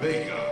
[0.00, 0.49] Vega.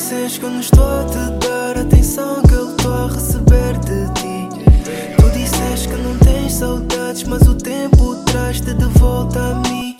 [0.00, 4.12] Vezes que eu não estou a te dar atenção que eu estou a receber de
[4.14, 4.48] ti.
[5.16, 9.96] Tu disseste que não tens saudades, mas o tempo traz-te de volta a mim.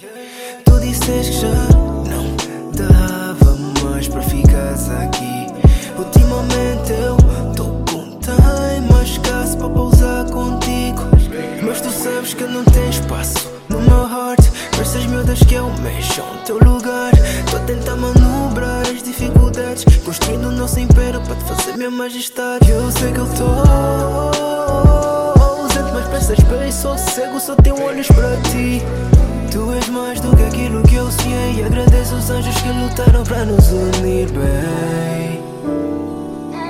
[0.64, 1.68] Tu disseste que já
[2.10, 2.36] não
[2.72, 5.46] dava mais para ficares aqui.
[5.96, 7.16] Ultimamente eu
[7.54, 11.02] tô com time mais escasso para pousar contigo.
[11.62, 14.44] Mas tu sabes que não tem espaço no meu heart.
[14.72, 17.12] Para essas miúdas que eu mexo teu lugar.
[17.50, 18.33] Tô a tentar manobrar as
[19.54, 19.84] dificuldades.
[20.04, 22.70] Construindo o nosso império para te fazer minha majestade.
[22.70, 23.44] Eu sei que eu tô
[25.40, 28.82] ausente, mas essas vezes sou cego, só tenho olhos para ti.
[29.50, 31.60] Tu és mais do que aquilo que eu sonhei.
[31.60, 35.42] E agradeço os anjos que lutaram para nos unir, bem.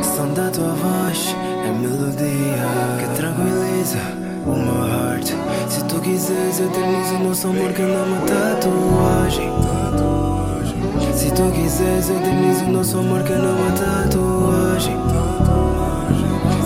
[0.02, 1.34] Som da tua voz
[1.66, 3.98] é melodia que tranquiliza
[4.46, 5.32] o meu heart.
[5.68, 8.83] Se tu quiseres, eternizo o nosso amor que não uma tatuagem.
[11.54, 14.96] Quiseres, eternizo o nosso amor que não uma tatuagem.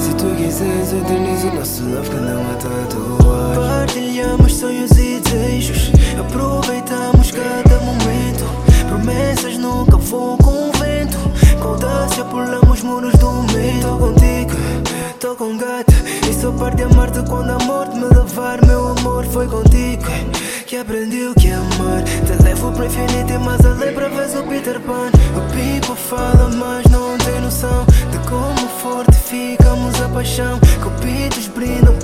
[0.00, 3.54] Se tu quiseres, eternizo o nosso love que não uma tatuagem.
[3.54, 8.44] Partilhamos sonhos e desejos, aproveitamos cada momento.
[8.88, 11.18] Promessas nunca voam com o vento.
[11.60, 13.82] Com audácia pulamos muros do medo.
[13.82, 14.56] Tô contigo,
[15.20, 15.92] tô com gata.
[16.28, 18.64] E só par de amar-te quando a morte me levar.
[18.66, 20.04] Meu amor foi contigo
[20.68, 22.04] que aprendi o que é amar.
[22.26, 25.10] Te levo pro infinito e mais além para ver o Peter Pan.
[25.34, 30.60] O people fala, mas não tem noção de como fortificamos a paixão.
[30.82, 31.97] Cupidos brindam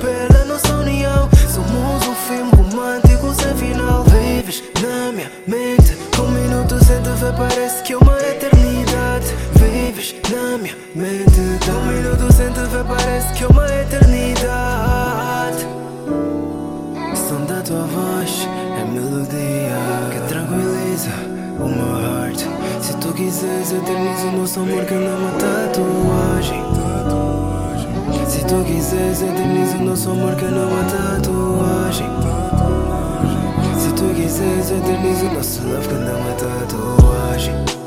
[23.25, 26.63] quiseres, eternizo o nosso amor que não uma tatuagem.
[28.29, 32.07] Se tu quiseres, eternizo o nosso amor que não uma tatuagem.
[33.79, 37.84] Se tu quiseres, eternizo o nosso love que não uma tatuagem.